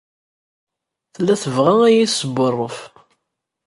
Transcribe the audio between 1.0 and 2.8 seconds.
Tella tebɣa ad iyi-tesbuṛṛef.